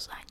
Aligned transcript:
design 0.00 0.29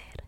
hacer. 0.00 0.23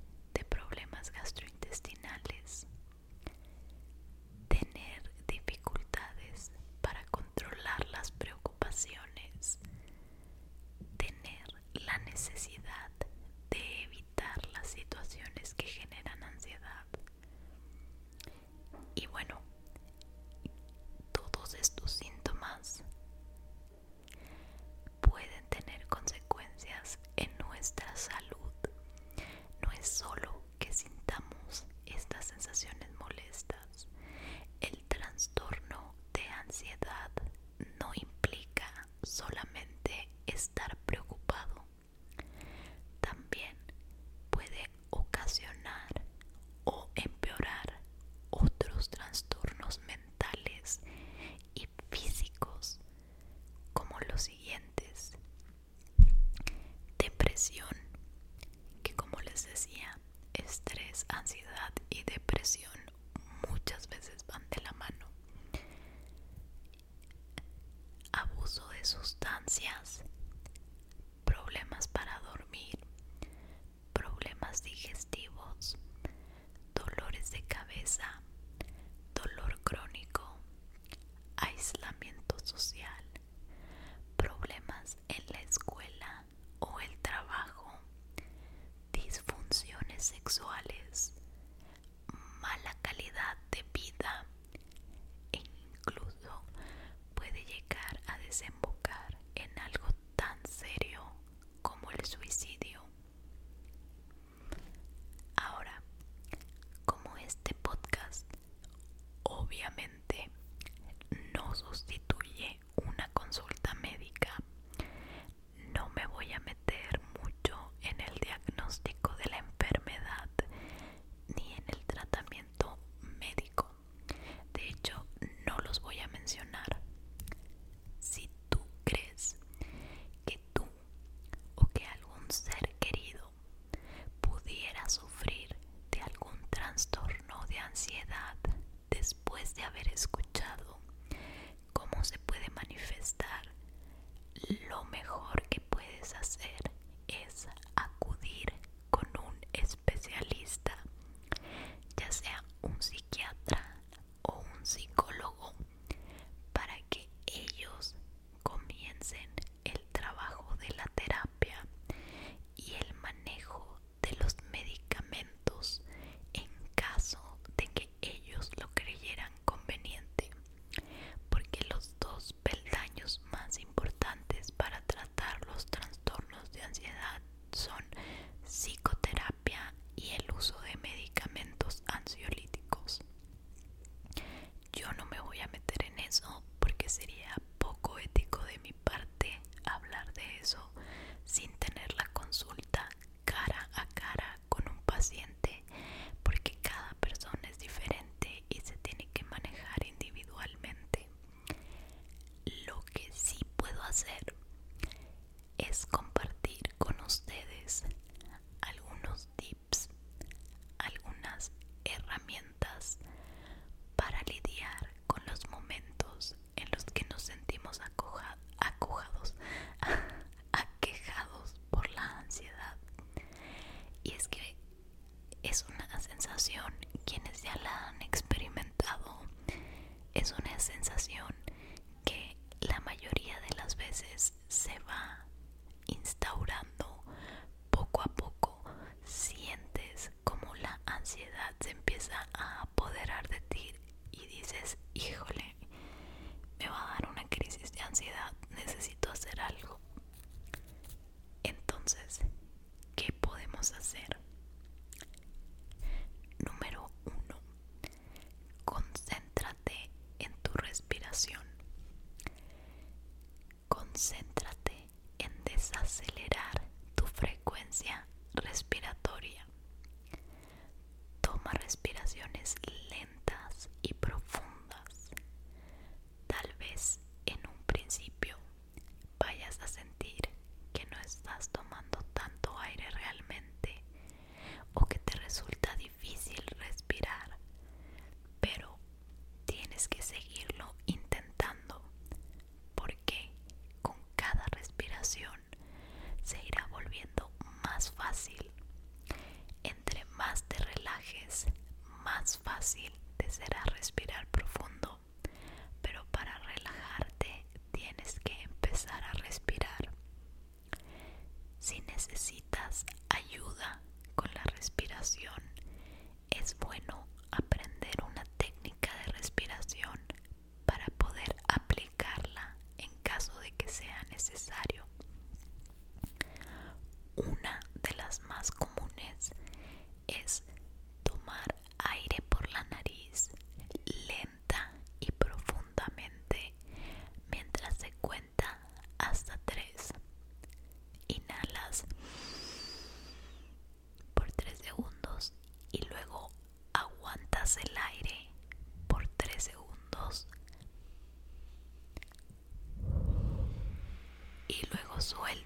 Y 354.63 354.67
luego 354.73 355.01
sueltas 355.01 355.46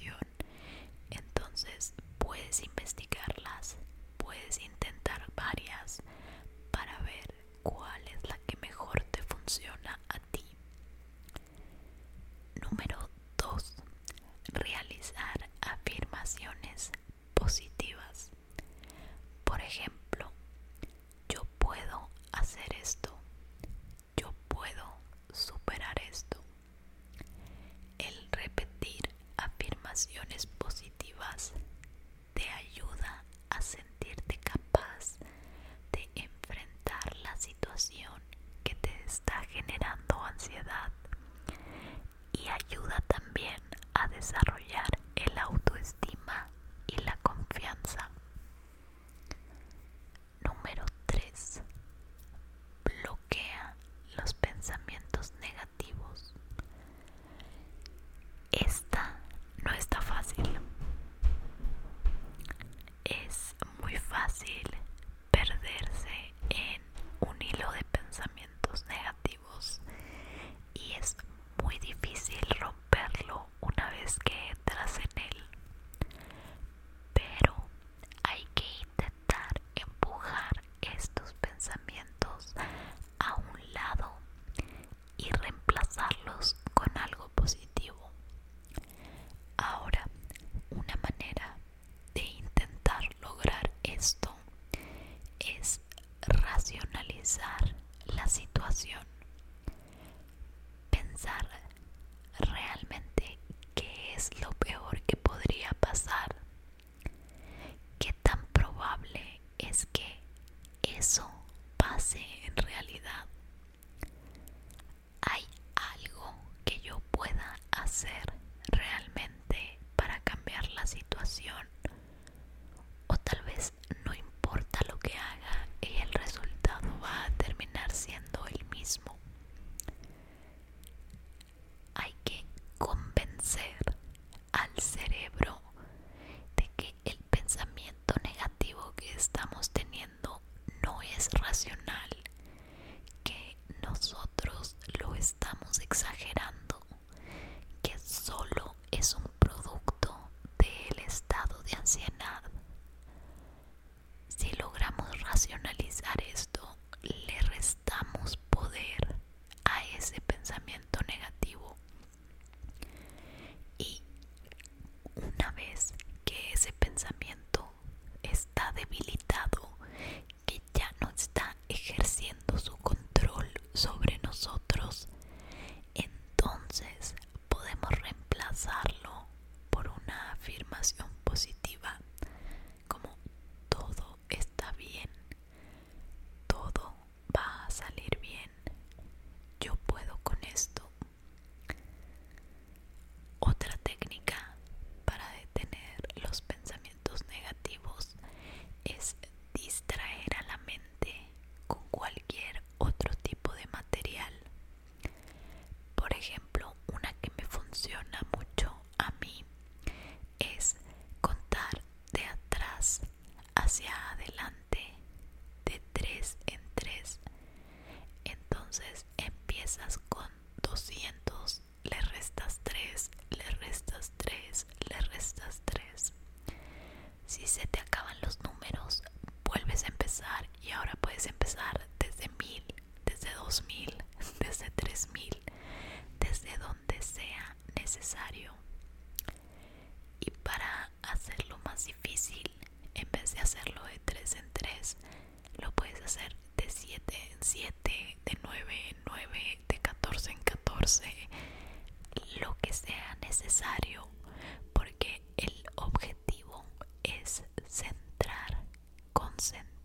de 0.00 0.06
respiración 0.06 0.21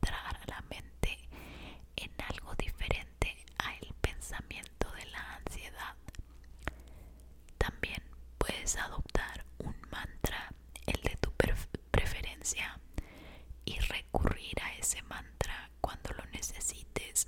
entrar 0.02 0.36
a 0.38 0.46
la 0.48 0.62
mente 0.70 1.18
en 1.96 2.12
algo 2.30 2.54
diferente 2.56 3.36
a 3.58 3.74
el 3.76 3.94
pensamiento 4.02 4.92
de 4.92 5.06
la 5.08 5.36
ansiedad. 5.36 5.96
También 7.58 8.04
puedes 8.38 8.76
adoptar 8.78 9.46
un 9.60 9.76
mantra, 9.92 10.54
el 10.86 11.02
de 11.02 11.16
tu 11.18 11.32
preferencia, 11.92 12.80
y 13.66 13.80
recurrir 13.80 14.62
a 14.62 14.74
ese 14.76 15.02
mantra 15.04 15.72
cuando 15.82 16.12
lo 16.14 16.26
necesites 16.28 17.28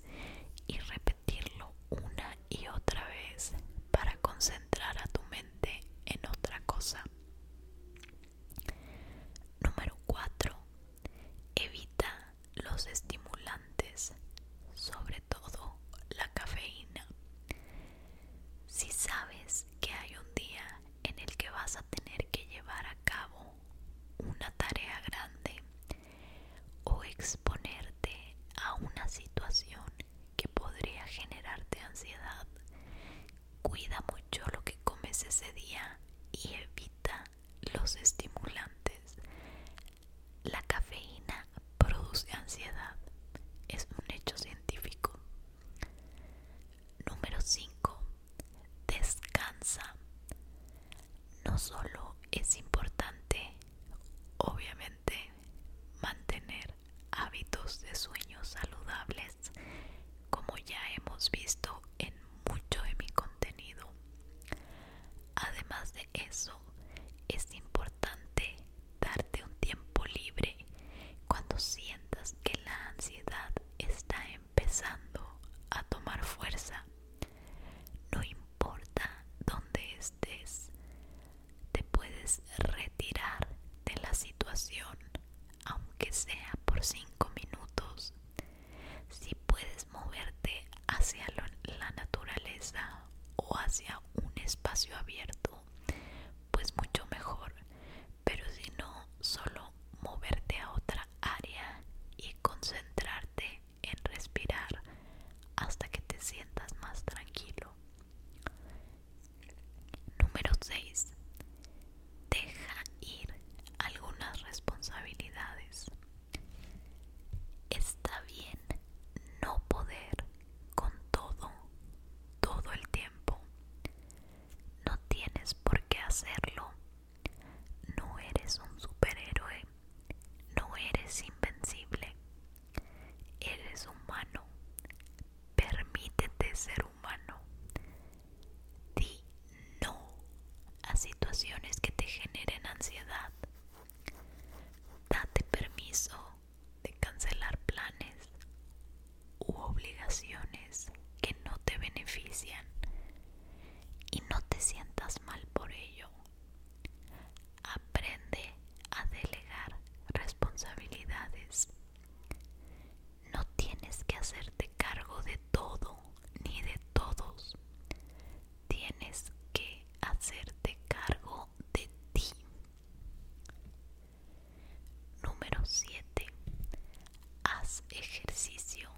Ejercicio 177.90 178.90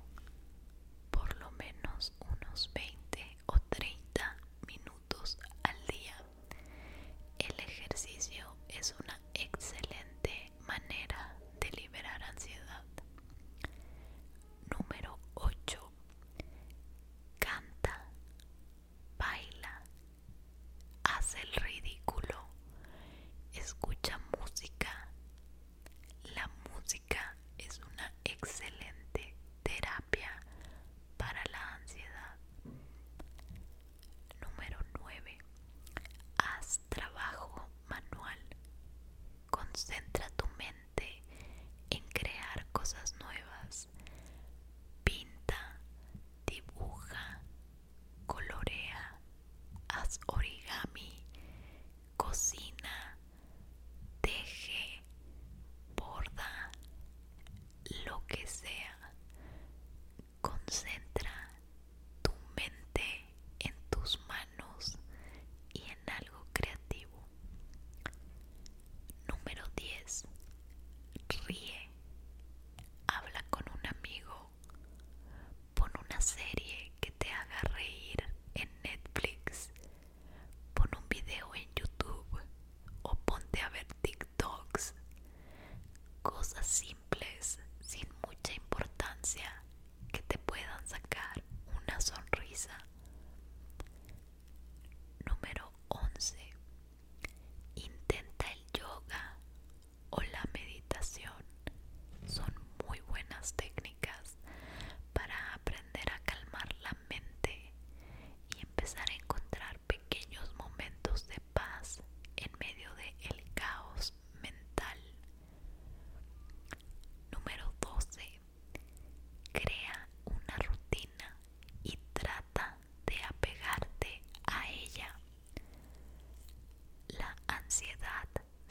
por 1.12 1.36
lo 1.39 1.52
menos 1.52 2.13
unos 2.20 2.70
20 2.74 2.90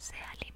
ansiedad 0.01 0.33
se 0.39 0.50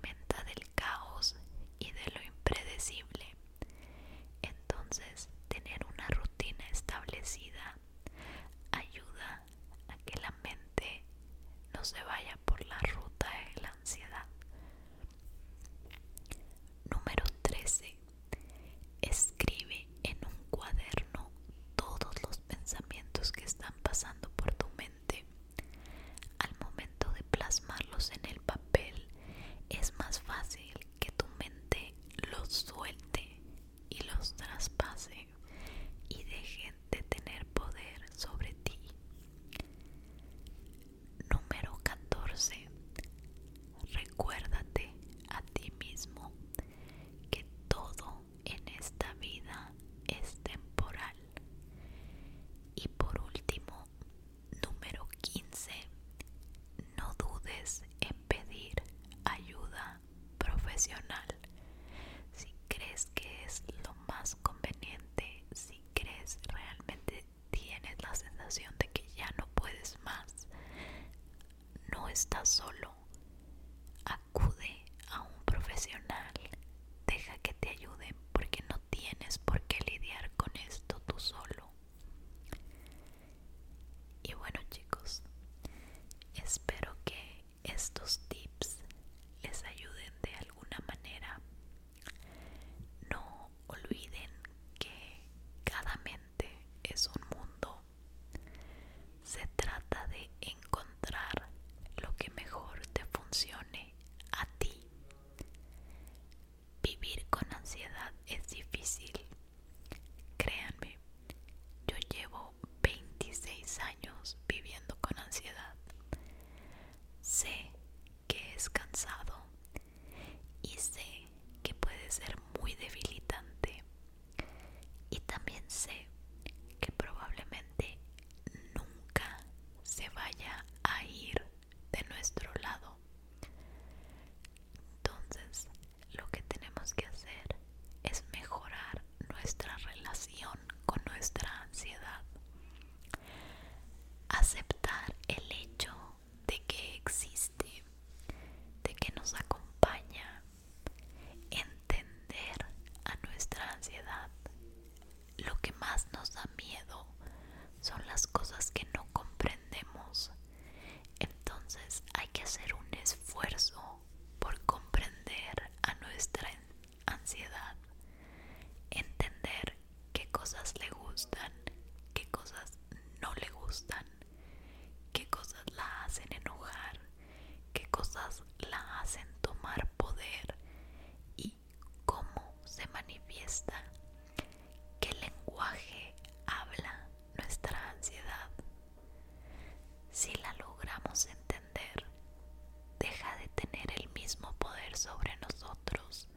sobre 194.97 195.37
nosotros 195.39 196.29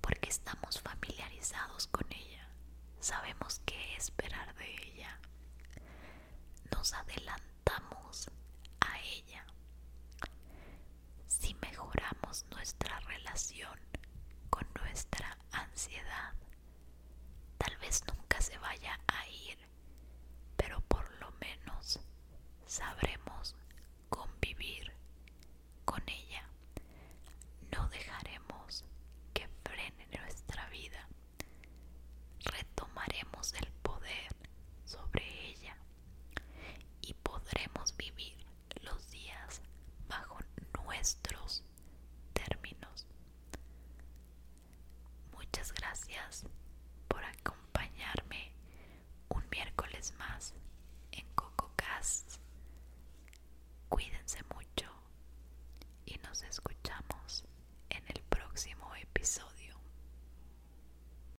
porque 0.00 0.28
estamos 0.28 0.80
familiarizados 0.80 1.88
con 1.88 2.06
ella, 2.12 2.48
sabemos 3.00 3.60
qué 3.66 3.96
esperar 3.96 4.54
de 4.54 4.74
ella, 4.86 5.20
nos 6.72 6.92
adelantamos 6.94 8.30
a 8.80 9.00
ella. 9.00 9.44
Si 11.26 11.54
mejoramos 11.54 12.46
nuestra 12.52 13.00
relación 13.00 13.78
con 14.48 14.66
nuestra 14.80 15.36
ansiedad, 15.52 16.32
tal 17.58 17.76
vez 17.78 18.02
nunca 18.06 18.40
se 18.40 18.56
vaya 18.58 18.98
a 19.08 19.26
ir, 19.28 19.58
pero 20.56 20.80
por 20.82 21.10
lo 21.18 21.30
menos 21.32 22.00
sabremos 22.66 23.54